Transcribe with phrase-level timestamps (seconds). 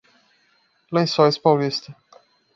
[0.95, 1.95] Lençóis Paulista